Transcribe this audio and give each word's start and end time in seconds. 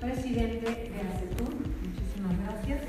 presidente 0.00 0.60
de 0.60 1.00
ACETUR. 1.00 1.54
Muchísimas 1.54 2.38
gracias. 2.44 2.82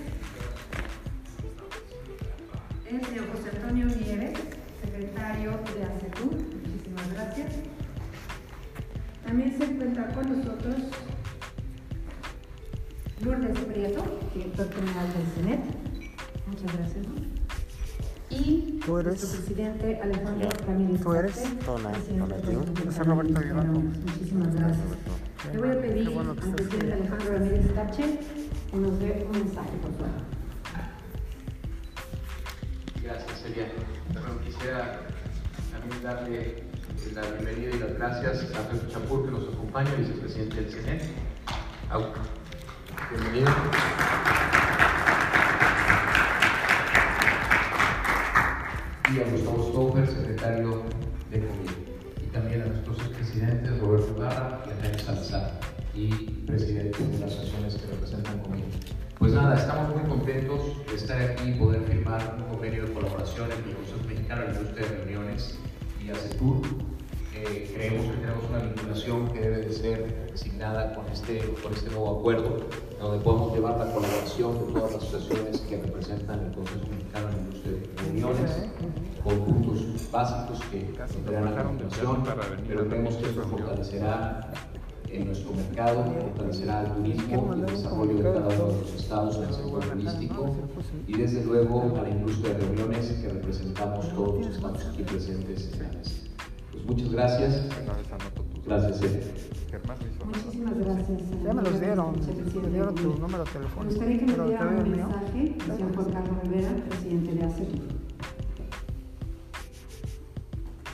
El 2.89 3.05
señor 3.05 3.25
José 3.31 3.49
Antonio 3.55 3.85
Nieves, 3.85 4.39
secretario 4.83 5.51
de 5.51 5.83
ACETUR. 5.83 6.33
Muchísimas 6.33 7.13
gracias. 7.13 7.53
También 9.25 9.57
se 9.57 9.63
encuentra 9.65 10.07
con 10.13 10.37
nosotros 10.37 10.75
Lourdes 13.21 13.59
Prieto, 13.59 14.03
director 14.33 14.73
general 14.73 15.07
del 15.13 15.27
CENET. 15.35 15.59
Muchas 16.47 16.77
gracias. 16.77 17.05
Y 18.29 18.79
¿Tú 18.85 18.97
eres? 18.97 19.21
nuestro 19.21 19.39
presidente 19.39 19.99
Alejandro 20.01 20.49
Ramírez. 20.65 21.01
¿Tú 21.01 21.13
eres? 21.13 21.43
Yo 21.65 22.91
soy 22.91 23.03
Roberto. 23.03 23.41
Muchísimas 23.71 24.55
gracias. 24.55 25.20
Le 25.49 25.57
voy 25.57 25.69
a 25.69 25.81
pedir 25.81 26.09
bueno 26.11 26.35
que 26.35 26.43
al 26.43 26.51
presidente. 26.53 26.93
Alejandro 26.93 27.33
Ramírez 27.33 27.73
Tache 27.73 28.19
que 28.69 28.77
nos 28.77 28.99
dé 28.99 29.25
un 29.25 29.39
mensaje, 29.39 29.71
por 29.81 29.91
favor. 29.93 30.21
Gracias, 33.03 33.41
Celia. 33.41 33.71
Bueno, 34.13 34.39
quisiera 34.45 34.99
también 35.71 36.03
darle 36.03 36.63
la 37.15 37.21
bienvenida 37.21 37.75
y 37.75 37.79
las 37.79 37.93
gracias 37.97 38.55
a 38.55 38.59
Alfredo 38.59 38.87
Chapur, 38.89 39.25
que 39.25 39.31
nos 39.31 39.53
acompaña, 39.53 39.95
vicepresidente 39.95 40.55
del 40.57 40.71
CNE. 40.71 41.01
Bienvenido. 43.09 43.51
Y 49.13 49.19
a 49.19 49.23
Gustavo 49.31 49.69
Stover, 49.69 50.07
secretario 50.07 50.83
de 51.31 51.39
Comida. 51.39 51.90
También 52.31 52.61
a 52.61 52.65
nuestros 52.67 52.97
expresidentes 52.99 53.77
Roberto 53.79 54.15
Barra 54.15 54.63
y 54.65 54.81
Jaime 54.81 54.99
Salazar, 54.99 55.59
y 55.93 56.07
presidentes 56.47 57.11
de 57.11 57.19
las 57.19 57.33
asociaciones 57.33 57.75
que 57.75 57.87
representan 57.87 58.39
Comida. 58.39 58.65
Pues 59.19 59.33
nada, 59.33 59.55
estamos 59.55 59.95
muy 59.95 60.09
contentos 60.09 60.61
de 60.87 60.95
estar 60.95 61.21
aquí 61.21 61.49
y 61.49 61.53
poder 61.55 61.81
firmar 61.83 62.37
un 62.37 62.55
convenio 62.55 62.85
de 62.85 62.93
colaboración 62.93 63.51
entre 63.51 63.71
el 63.71 63.77
Consejo 63.77 64.07
Mexicano 64.07 64.41
de 64.41 64.47
la 64.47 64.53
Industria 64.53 64.87
de 64.87 64.95
Reuniones 64.97 65.57
y 66.03 66.09
ACETUR. 66.09 66.61
Eh, 67.35 67.71
creemos 67.73 68.05
que 68.05 68.17
tenemos 68.17 68.43
una 68.49 68.59
vinculación 68.59 69.27
que 69.31 69.39
debe 69.39 69.57
de 69.57 69.73
ser 69.73 70.31
designada 70.31 70.93
con 70.93 71.07
este, 71.11 71.39
con 71.61 71.73
este 71.73 71.89
nuevo 71.89 72.19
acuerdo, 72.19 72.67
donde 72.99 73.23
podemos 73.23 73.53
llevar 73.53 73.77
la 73.77 73.93
colaboración 73.93 74.57
de 74.57 74.73
todas 74.73 74.93
las 74.93 75.03
asociaciones 75.03 75.61
que 75.61 75.81
representan 75.81 76.45
el 76.45 76.51
Consejo 76.53 76.87
Mexicano 76.89 77.27
de 77.27 77.33
la 77.33 77.39
Industria 77.39 77.73
de 77.73 78.03
Reuniones, 78.03 78.51
con 79.23 79.39
puntos 79.39 80.11
básicos 80.11 80.59
que 80.71 80.93
tendrán 81.25 81.55
la 81.55 81.63
vinculación, 81.63 82.23
pero 82.67 82.87
creemos 82.87 83.15
que 83.15 83.29
esto 83.29 83.43
fortalecerá 83.43 84.51
en 85.09 85.25
nuestro 85.25 85.53
mercado, 85.53 86.05
fortalecerá 86.05 86.83
el 86.83 86.91
turismo, 86.93 87.53
el 87.53 87.65
desarrollo 87.65 88.15
de 88.15 88.23
cada 88.23 88.39
uno 88.39 88.67
de 88.67 88.81
los 88.81 88.93
estados 88.93 89.37
en 89.37 89.43
el 89.43 89.53
sector 89.53 89.85
turístico 89.85 90.55
y 91.07 91.17
desde 91.17 91.43
luego 91.43 91.93
a 91.97 92.01
la 92.01 92.09
industria 92.09 92.53
de 92.53 92.65
reuniones 92.65 93.11
que 93.11 93.29
representamos 93.29 94.09
todos 94.09 94.37
los 94.37 94.47
que 94.47 94.53
estamos 94.53 94.85
aquí 94.85 95.03
presentes 95.03 95.73
en 95.73 95.83
la 95.83 95.89
mesa. 95.89 96.11
Pues 96.71 96.85
muchas 96.85 97.11
gracias. 97.11 97.65
Gracias, 98.65 99.01
Ed. 99.01 99.23
Muchísimas 100.25 100.77
gracias. 100.77 101.21
Ya 101.43 101.53
me 101.53 101.61
los 101.61 101.79
dieron, 101.79 102.13
me 102.61 102.69
dieron 102.69 102.95
tu 102.95 103.13
de 103.13 103.19
número 103.19 103.43
Me 103.79 103.85
gustaría 103.85 104.19
que 104.19 104.25
me 104.25 104.47
diera 104.47 104.67
un 104.67 104.91
mensaje, 104.91 105.55
señor 105.65 105.95
Juan 105.95 106.11
Carlos 106.11 106.37
Rivera, 106.43 106.75
presidente 106.89 107.33
de. 107.33 108.10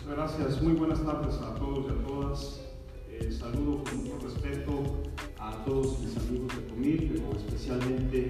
Gracias, 0.10 0.62
muy 0.62 0.72
buenas 0.74 1.04
tardes 1.04 1.36
a 1.36 1.54
todos 1.56 1.86
y 1.86 1.90
a 1.90 2.08
todas. 2.08 2.62
Eh, 3.10 3.30
saludo 3.30 3.84
con 3.84 4.06
mucho 4.06 4.20
respeto 4.24 5.04
a 5.38 5.52
todos 5.66 6.00
mis 6.00 6.16
amigos 6.16 6.56
de 6.56 6.66
Comil, 6.68 7.12
pero 7.12 7.38
especialmente 7.38 8.30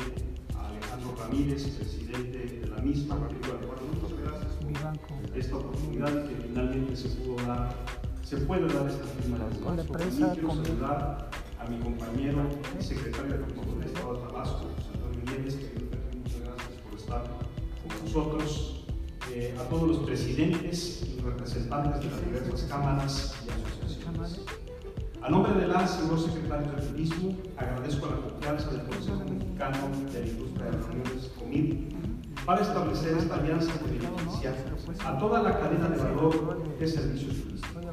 a 0.56 0.70
Alejandro 0.70 1.16
Ramírez, 1.20 1.68
presidente 1.68 2.62
de 2.62 2.68
la 2.68 2.78
misma. 2.78 3.16
muchas 3.18 4.20
gracias 4.24 4.54
por 4.54 5.38
esta 5.38 5.56
oportunidad 5.56 6.28
que 6.28 6.36
finalmente 6.48 6.96
se 6.96 7.10
pudo 7.10 7.36
dar, 7.46 7.76
se 8.24 8.38
puede 8.38 8.74
dar 8.74 8.88
esta 8.88 9.06
firma 9.06 9.38
de 9.38 9.84
También 9.84 10.30
quiero 10.34 10.56
saludar 10.56 11.30
a 11.60 11.70
mi 11.70 11.80
compañero 11.80 12.40
y 12.80 12.84
secretario 12.84 13.38
de 13.38 13.54
Cultura 13.54 13.80
del 13.80 13.84
Estado 13.84 14.14
de 14.16 14.28
Tabasco, 14.28 14.66
José 14.76 14.90
Antonio 14.96 15.22
Nieves, 15.26 15.56
que 15.56 16.18
muchas 16.18 16.42
gracias 16.42 16.82
por 16.82 17.00
estar 17.00 17.24
con 17.84 18.04
nosotros 18.04 18.77
eh, 19.40 19.54
a 19.60 19.70
todos 19.70 19.88
los 19.88 19.98
presidentes 20.00 21.04
y 21.06 21.22
representantes 21.22 22.00
de 22.04 22.10
las 22.10 22.26
diversas 22.26 22.64
cámaras 22.64 23.36
y 23.46 23.50
asociaciones. 23.52 24.40
A 25.22 25.30
nombre 25.30 25.54
del 25.54 25.76
ANS, 25.76 25.92
señor 25.92 26.20
secretario 26.20 26.72
de 26.72 26.82
Turismo, 26.82 27.38
agradezco 27.56 28.08
la 28.08 28.16
confianza 28.16 28.72
del 28.72 28.88
Consejo 28.88 29.24
Mexicano 29.30 29.78
de 30.12 30.22
la 30.22 30.26
Industria 30.26 30.66
de 30.66 30.78
Reuniones 30.78 31.32
COMID 31.38 31.76
para 32.48 32.62
establecer 32.64 33.16
esta 33.16 33.36
alianza 33.36 33.74
que 33.74 34.00
beneficia 34.00 34.56
a 35.06 35.20
toda 35.20 35.44
la 35.44 35.60
cadena 35.60 35.90
de 35.90 35.98
valor 35.98 36.80
de 36.80 36.88
servicios 36.88 37.36
turísticos. 37.36 37.86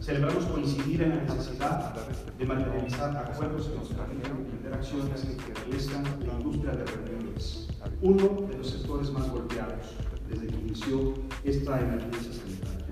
Celebramos 0.00 0.46
coincidir 0.46 1.02
en 1.02 1.10
la 1.10 1.34
necesidad 1.34 1.94
de 2.38 2.46
materializar 2.46 3.14
acuerdos 3.14 3.66
que 3.66 3.76
nos 3.76 3.88
permitan 3.88 4.38
emprender 4.38 4.72
acciones 4.72 5.20
que 5.20 5.52
realizan 5.52 6.04
la 6.26 6.32
industria 6.32 6.72
de 6.72 6.84
reuniones, 6.86 7.68
uno 8.00 8.46
de 8.48 8.56
los 8.56 8.70
sectores 8.70 9.10
más 9.12 9.28
golpeados 9.30 9.84
desde 10.32 10.46
que 10.46 10.60
inició 10.60 11.14
esta 11.44 11.80
emergencia 11.80 12.32
sanitaria. 12.32 12.82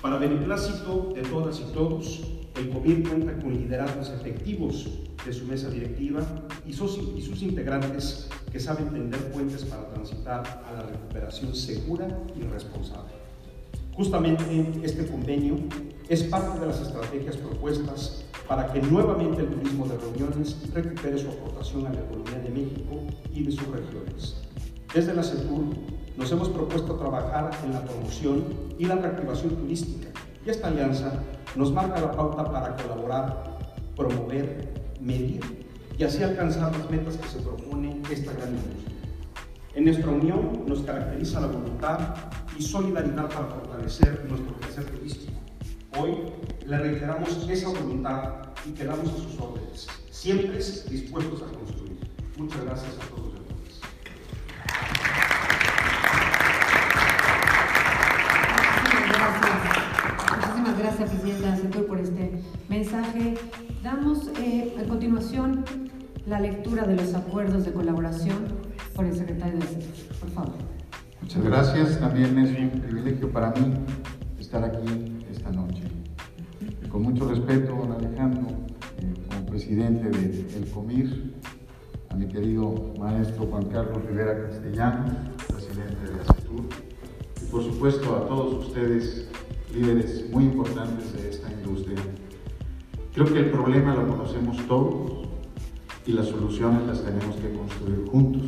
Para 0.00 0.18
beneplácito 0.18 1.12
de 1.14 1.22
todas 1.22 1.60
y 1.60 1.72
todos, 1.72 2.22
el 2.56 2.70
COVID 2.70 3.08
cuenta 3.08 3.38
con 3.38 3.54
liderazgos 3.54 4.10
efectivos 4.10 4.88
de 5.24 5.32
su 5.32 5.44
mesa 5.44 5.68
directiva 5.70 6.20
y 6.66 6.72
sus, 6.72 6.98
y 7.16 7.20
sus 7.20 7.42
integrantes 7.42 8.28
que 8.50 8.58
saben 8.58 8.90
tender 8.90 9.20
puentes 9.32 9.64
para 9.64 9.88
transitar 9.90 10.64
a 10.66 10.72
la 10.72 10.82
recuperación 10.82 11.54
segura 11.54 12.08
y 12.34 12.42
responsable. 12.44 13.12
Justamente 13.94 14.44
este 14.82 15.06
convenio 15.06 15.56
es 16.08 16.22
parte 16.24 16.58
de 16.58 16.66
las 16.66 16.80
estrategias 16.80 17.36
propuestas 17.36 18.24
para 18.48 18.72
que 18.72 18.80
nuevamente 18.80 19.42
el 19.42 19.48
turismo 19.48 19.86
de 19.86 19.98
reuniones 19.98 20.56
recupere 20.72 21.18
su 21.18 21.28
aportación 21.28 21.86
a 21.86 21.92
la 21.92 22.00
economía 22.00 22.38
de 22.38 22.48
México 22.48 23.02
y 23.32 23.44
de 23.44 23.52
sus 23.52 23.66
regiones. 23.68 24.42
Desde 24.94 25.14
la 25.14 25.22
CETUR 25.22 25.66
nos 26.16 26.30
hemos 26.32 26.48
propuesto 26.48 26.94
trabajar 26.96 27.50
en 27.64 27.72
la 27.72 27.82
promoción 27.84 28.44
y 28.78 28.84
la 28.84 28.96
reactivación 28.96 29.56
turística 29.56 30.08
y 30.44 30.50
esta 30.50 30.68
alianza 30.68 31.12
nos 31.56 31.72
marca 31.72 32.00
la 32.00 32.12
pauta 32.12 32.50
para 32.50 32.76
colaborar, 32.76 33.58
promover, 33.96 34.72
medir 35.00 35.40
y 35.98 36.04
así 36.04 36.22
alcanzar 36.22 36.76
las 36.76 36.90
metas 36.90 37.16
que 37.16 37.28
se 37.28 37.40
propone 37.40 38.00
esta 38.10 38.32
gran 38.32 38.50
industria. 38.50 38.96
En 39.74 39.84
nuestra 39.84 40.10
unión 40.10 40.64
nos 40.66 40.80
caracteriza 40.80 41.40
la 41.40 41.46
voluntad 41.48 42.14
y 42.58 42.62
solidaridad 42.62 43.28
para 43.28 43.46
fortalecer 43.46 44.26
nuestro 44.28 44.54
crecer 44.56 44.84
turístico. 44.86 45.38
Hoy 45.98 46.32
le 46.66 46.78
reiteramos 46.78 47.48
esa 47.48 47.68
voluntad 47.68 48.34
y 48.66 48.72
quedamos 48.72 49.08
a 49.08 49.16
sus 49.16 49.38
órdenes, 49.38 49.86
siempre 50.10 50.56
dispuestos 50.56 51.42
a 51.42 51.46
construir. 51.46 51.98
Muchas 52.36 52.64
gracias 52.64 52.94
a 52.96 53.14
todos 53.14 53.29
gracias, 61.50 61.72
de 61.72 61.82
por 61.82 61.98
este 61.98 62.30
mensaje. 62.68 63.34
Damos 63.82 64.30
eh, 64.38 64.74
a 64.78 64.88
continuación 64.88 65.64
la 66.26 66.38
lectura 66.38 66.84
de 66.84 66.96
los 66.96 67.14
acuerdos 67.14 67.64
de 67.64 67.72
colaboración 67.72 68.36
por 68.94 69.04
el 69.04 69.14
secretario 69.14 69.58
de 69.58 69.64
ACETUR. 69.64 70.16
Por 70.20 70.30
favor. 70.30 70.54
Muchas 71.20 71.42
gracias, 71.42 72.00
también 72.00 72.38
es 72.38 72.56
un 72.56 72.80
privilegio 72.80 73.32
para 73.32 73.50
mí 73.52 73.74
estar 74.38 74.62
aquí 74.62 75.22
esta 75.30 75.50
noche. 75.50 75.82
Con 76.88 77.02
mucho 77.02 77.28
respeto, 77.28 77.74
don 77.74 77.92
Alejandro, 77.92 78.46
eh, 78.98 79.14
como 79.28 79.46
presidente 79.46 80.08
del 80.08 80.70
COMIR, 80.72 81.34
a 82.10 82.14
mi 82.14 82.26
querido 82.26 82.94
maestro 82.98 83.46
Juan 83.46 83.64
Carlos 83.66 84.04
Rivera 84.04 84.46
Castellanos, 84.46 85.12
presidente 85.48 86.12
de 86.12 86.20
ACETUR, 86.20 86.64
y 87.42 87.44
por 87.46 87.62
supuesto 87.64 88.16
a 88.16 88.28
todos 88.28 88.66
ustedes, 88.66 89.28
líderes 89.72 90.30
muy 90.30 90.44
importantes 90.44 91.12
de. 91.12 91.29
Creo 93.12 93.26
que 93.26 93.40
el 93.40 93.50
problema 93.50 93.94
lo 93.96 94.06
conocemos 94.06 94.56
todos 94.68 95.26
y 96.06 96.12
las 96.12 96.28
soluciones 96.28 96.86
las 96.86 97.02
tenemos 97.02 97.34
que 97.36 97.52
construir 97.52 98.06
juntos. 98.08 98.42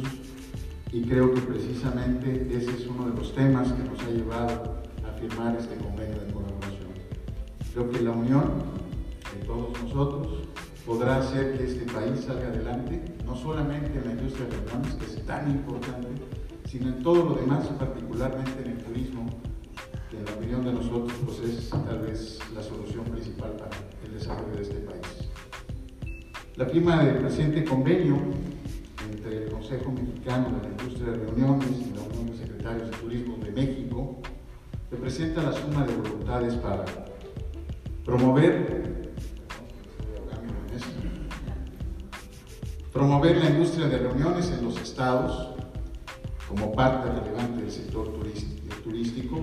Y 0.93 1.03
creo 1.03 1.35
que 1.35 1.41
precisamente 1.41 2.47
ese 2.49 2.71
es 2.71 2.87
uno 2.87 3.11
de 3.11 3.17
los 3.17 3.35
temas 3.35 3.73
que 3.73 3.83
nos 3.83 4.01
ha 4.01 4.11
llevado 4.11 4.83
a 5.05 5.19
firmar 5.19 5.57
este 5.57 5.77
convenio 5.77 6.21
de 6.21 6.33
colaboración. 6.33 6.93
Creo 7.73 7.91
que 7.91 8.03
la 8.03 8.13
unión 8.13 8.45
de 9.35 9.47
todos 9.47 9.83
nosotros 9.83 10.29
podrá 10.87 11.17
hacer 11.17 11.59
que 11.59 11.65
este 11.65 11.93
país 11.93 12.21
salga 12.21 12.49
adelante, 12.49 13.03
no 13.27 13.35
solamente 13.35 13.99
en 13.99 14.05
la 14.05 14.13
industria 14.13 14.47
de 14.47 14.57
reuniones, 14.59 14.95
que 14.95 15.07
es 15.07 15.27
tan 15.27 15.51
importante, 15.51 16.09
sino 16.69 16.89
en 16.89 17.03
todo 17.03 17.31
lo 17.31 17.35
demás, 17.35 17.67
particularmente 17.79 18.63
en 18.65 18.71
el 18.73 18.79
turismo, 18.79 19.29
que 20.13 20.23
la 20.31 20.37
opinión 20.37 20.63
de 20.65 20.73
nosotros 20.75 21.13
pues 21.25 21.39
es 21.41 21.71
tal 21.71 22.01
vez 22.01 22.39
la 22.55 22.63
solución 22.63 23.05
principal 23.05 23.53
para 23.53 23.71
el 24.05 24.13
desarrollo 24.13 24.57
de 24.57 24.63
este 24.63 24.75
país. 24.75 25.31
La 26.57 26.67
firma 26.67 27.03
del 27.03 27.17
presente 27.17 27.65
convenio 27.65 28.19
entre 29.11 29.45
el 29.45 29.51
Consejo 29.51 29.91
Mexicano 29.91 30.51
de 30.51 30.69
la 30.69 30.69
Industria 30.69 31.13
de 31.13 31.17
Reuniones 31.17 31.71
y 31.71 31.97
la 31.97 32.03
Unión 32.03 32.27
de 32.27 32.37
Secretarios 32.37 32.91
de 32.91 32.97
Turismo 32.99 33.39
de 33.39 33.53
México 33.53 34.21
representa 34.91 35.43
la 35.43 35.53
suma 35.53 35.87
de 35.87 35.97
voluntades 35.97 36.55
para 36.57 36.85
promover 38.05 38.93
promover 42.93 43.39
la 43.39 43.49
industria 43.49 43.87
de 43.87 43.97
reuniones 43.97 44.51
en 44.51 44.67
los 44.67 44.79
estados 44.79 45.52
como 46.53 46.71
parte 46.73 47.09
relevante 47.09 47.63
del 47.63 47.71
sector 47.71 48.13
turístico 48.85 49.41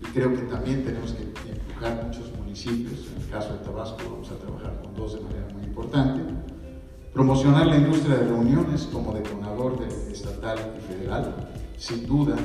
y 0.00 0.04
creo 0.12 0.32
que 0.32 0.42
también 0.42 0.84
tenemos 0.84 1.12
que 1.12 1.24
empujar 1.24 2.04
muchos 2.06 2.32
municipios, 2.38 3.08
en 3.16 3.22
el 3.22 3.28
caso 3.28 3.54
de 3.54 3.58
Tabasco 3.58 3.98
vamos 4.08 4.30
a 4.30 4.38
trabajar 4.38 4.80
con 4.80 4.94
dos 4.94 5.14
de 5.14 5.20
manera 5.20 5.48
muy 5.52 5.64
importante, 5.64 6.20
promocionar 7.12 7.66
la 7.66 7.76
industria 7.76 8.18
de 8.18 8.26
reuniones 8.26 8.88
como 8.92 9.12
detonador 9.12 9.80
de 9.80 10.12
estatal 10.12 10.76
y 10.78 10.92
federal, 10.92 11.34
sin 11.76 12.06
duda 12.06 12.36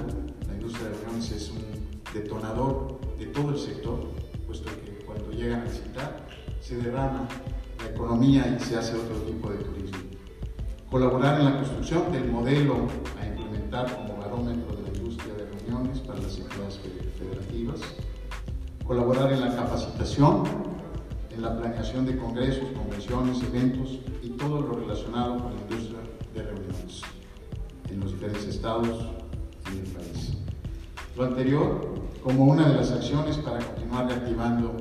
la 0.47 0.53
industria 0.55 0.89
de 0.89 0.95
reuniones 0.95 1.31
es 1.31 1.51
un 1.51 1.63
detonador 2.11 2.99
de 3.19 3.27
todo 3.27 3.51
el 3.51 3.59
sector, 3.59 4.07
puesto 4.47 4.71
que 4.83 5.05
cuando 5.05 5.29
llegan 5.31 5.61
a 5.61 5.65
visitar 5.65 6.25
se 6.61 6.77
derrama 6.77 7.27
la 7.79 7.89
economía 7.91 8.57
y 8.59 8.63
se 8.63 8.75
hace 8.75 8.95
otro 8.95 9.17
tipo 9.17 9.51
de 9.51 9.57
turismo. 9.57 9.99
Colaborar 10.89 11.39
en 11.39 11.45
la 11.45 11.57
construcción 11.57 12.11
del 12.11 12.31
modelo 12.31 12.87
como 13.69 14.17
barómetro 14.17 14.75
de 14.77 14.81
la 14.81 14.97
industria 14.97 15.31
de 15.35 15.45
reuniones 15.45 15.99
para 15.99 16.19
las 16.19 16.35
entidades 16.39 16.79
federativas. 17.19 17.79
Colaborar 18.83 19.31
en 19.31 19.41
la 19.41 19.55
capacitación, 19.55 20.43
en 21.29 21.41
la 21.43 21.55
planeación 21.55 22.03
de 22.07 22.17
congresos, 22.17 22.65
convenciones, 22.75 23.43
eventos 23.43 23.99
y 24.23 24.29
todo 24.29 24.61
lo 24.61 24.73
relacionado 24.73 25.37
con 25.37 25.53
la 25.53 25.61
industria 25.61 25.99
de 26.33 26.41
reuniones 26.41 27.01
en 27.91 27.99
los 27.99 28.11
diferentes 28.13 28.47
estados 28.47 29.05
y 29.67 29.77
en 29.77 29.85
el 29.85 29.91
país. 29.91 30.33
Lo 31.15 31.25
anterior 31.25 31.93
como 32.23 32.45
una 32.45 32.69
de 32.69 32.75
las 32.75 32.91
acciones 32.91 33.37
para 33.37 33.59
continuar 33.59 34.07
reactivando 34.07 34.77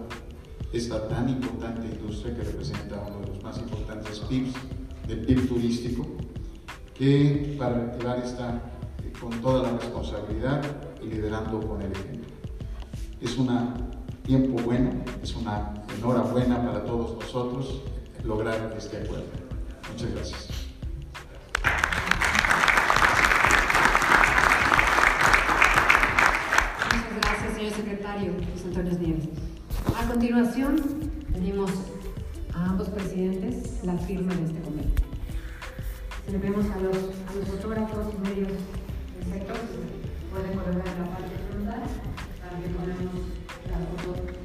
esta 0.73 1.07
tan 1.09 1.29
importante 1.29 1.87
industria 1.89 2.35
que 2.35 2.43
representa 2.43 3.05
uno 3.07 3.21
de 3.21 3.35
los 3.35 3.43
más 3.43 3.59
importantes 3.59 4.21
PIBs 4.21 4.55
del 5.07 5.27
PIB 5.27 5.47
turístico, 5.47 6.07
que 6.95 7.55
para 7.59 7.75
reactivar 7.75 8.19
está 8.19 8.78
con 9.21 9.31
toda 9.41 9.63
la 9.63 9.79
responsabilidad 9.79 10.63
y 11.03 11.07
liderando 11.07 11.61
con 11.61 11.83
el 11.83 11.93
ejemplo. 11.93 12.27
Es 13.21 13.37
un 13.37 13.49
tiempo 14.23 14.63
bueno, 14.63 14.91
es 15.23 15.35
una 15.35 15.75
enhorabuena 15.97 16.65
para 16.65 16.85
todos 16.85 17.19
nosotros 17.19 17.83
lograr 18.25 18.75
este 18.77 18.99
acuerdo. 18.99 19.25
Muchas 19.91 20.13
gracias. 20.13 20.49
Muchas 26.85 27.17
gracias, 27.23 27.55
señor 27.57 27.73
secretario 27.73 28.33
José 28.53 28.69
Antonio 28.69 28.99
Nieves. 28.99 29.29
A 29.97 30.07
continuación, 30.07 30.77
pedimos 31.33 31.71
a 32.55 32.67
ambos 32.67 32.89
presidentes 32.91 33.83
la 33.83 33.97
firma 33.99 34.35
de 34.35 34.45
este 34.45 34.61
convenio. 34.61 34.95
Celebremos 36.27 36.67
a 36.67 36.79
los, 36.81 36.97
a 36.97 37.35
los 37.35 37.49
fotógrafos, 37.49 38.07
medios 38.21 38.53
sector, 39.29 39.59
pueden 40.31 40.59
colocar 40.59 40.99
la 40.99 41.11
parte 41.11 41.37
frontal 41.49 41.83
que 42.63 42.69
ponemos 42.71 43.15
la 43.71 43.79
foto. 44.03 44.38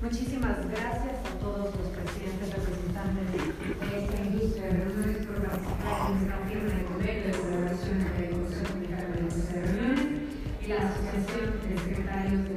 Muchísimas 0.00 0.68
gracias 0.68 1.26
a 1.26 1.38
todos 1.40 1.74
los 1.74 1.88
presidentes 1.88 2.54
representantes 2.54 3.32
de 3.32 3.98
esta 3.98 4.16
industria 4.22 4.66
de 4.66 4.72
reuniones 4.84 5.26
por 5.26 5.42
participar 5.42 6.10
en 6.10 6.16
esta 6.22 6.38
firma 6.46 6.70
de 6.70 7.32
colaboración 7.32 8.00
entre 8.00 8.28
el 8.28 8.30
Consejo 8.30 8.74
Mexicano 8.78 9.08
de 9.10 9.62
Reuniones 9.62 10.08
y 10.62 10.66
la 10.68 10.76
Asociación 10.76 11.46
de 11.66 11.78
Secretarios 11.78 12.48
de 12.48 12.53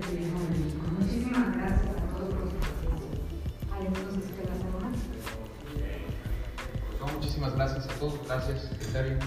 gracias 8.47 8.69
secretario, 8.69 9.17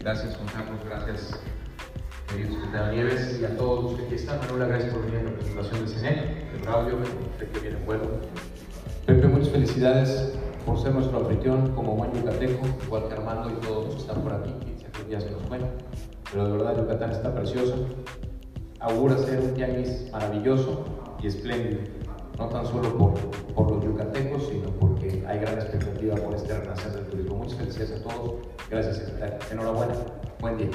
gracias 0.00 0.36
Juan 0.36 0.48
Carlos, 0.48 0.80
gracias 0.84 1.40
querido 2.26 2.54
secretario 2.54 2.92
Nieves 2.92 3.38
y 3.40 3.44
a 3.44 3.56
todos 3.56 3.84
los 3.84 3.94
que 3.94 4.06
aquí 4.06 4.14
están. 4.16 4.40
Manuela, 4.40 4.66
gracias 4.66 4.92
por 4.92 5.04
venir 5.04 5.20
en 5.20 5.26
representación 5.26 5.84
del 5.84 5.88
CENEC, 5.88 6.52
de 6.52 6.58
Braulio, 6.62 6.98
usted 6.98 7.48
que 7.52 7.60
viene 7.60 7.78
en 7.78 7.86
vuelo. 7.86 8.04
Pepe, 9.06 9.28
muchas 9.28 9.50
felicidades 9.50 10.32
por 10.66 10.80
ser 10.80 10.92
nuestro 10.92 11.18
anfitrión 11.20 11.72
como 11.74 11.94
buen 11.94 12.12
yucateco, 12.14 12.66
igual 12.84 13.08
que 13.08 13.14
Armando 13.14 13.50
y 13.50 13.60
todos 13.64 13.84
los 13.86 13.94
que 13.94 14.00
están 14.00 14.22
por 14.22 14.32
aquí, 14.32 14.52
15 14.80 15.04
días 15.08 15.22
se 15.22 15.30
nos 15.30 15.42
fue, 15.42 15.58
pero 16.32 16.46
de 16.46 16.52
verdad 16.52 16.76
Yucatán 16.78 17.12
está 17.12 17.32
precioso, 17.32 17.86
augura 18.80 19.18
ser 19.18 19.38
un 19.38 19.54
tianguis 19.54 20.10
maravilloso 20.10 20.84
y 21.22 21.28
espléndido 21.28 21.80
no 22.38 22.48
tan 22.48 22.66
solo 22.66 22.96
por, 22.96 23.14
por 23.54 23.70
los 23.70 23.84
yucatecos, 23.84 24.48
sino 24.48 24.70
porque 24.70 25.24
hay 25.26 25.38
gran 25.38 25.54
expectativa 25.54 26.14
por 26.16 26.34
este 26.34 26.58
renacer 26.58 26.92
del 26.92 27.06
turismo. 27.06 27.36
Muchas 27.36 27.58
felicidades 27.58 28.00
a 28.00 28.02
todos. 28.02 28.34
Gracias, 28.70 28.96
secretario. 28.96 29.38
Enhorabuena. 29.50 29.94
Buen 30.40 30.58
día. 30.58 30.70